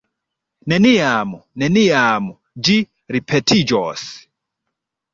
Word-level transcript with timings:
Neniam, 0.71 1.35
neniam 1.65 2.33
ĝi 2.65 2.81
ripetiĝos! 3.19 4.11